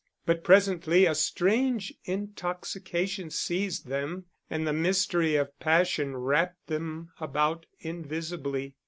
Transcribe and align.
But 0.25 0.43
presently 0.43 1.05
a 1.05 1.13
strange 1.13 1.93
intoxication 2.05 3.29
seized 3.29 3.85
them, 3.85 4.25
and 4.49 4.65
the 4.65 4.73
mystery 4.73 5.35
of 5.35 5.59
passion 5.59 6.15
wrapped 6.17 6.65
them 6.65 7.11
about 7.19 7.67
invisibly. 7.81 8.73